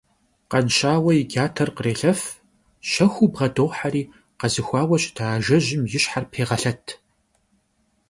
Khanşaue 0.51 1.13
yi 1.17 1.23
cater 1.31 1.69
khrêlhef, 1.77 2.21
şexuu 2.89 3.27
bğedoheri 3.33 4.03
khezıxuaue 4.39 4.97
şıta 5.03 5.25
ajjejım 5.35 5.83
yi 5.91 5.99
şher 6.03 6.23
pêğelhet. 6.31 6.85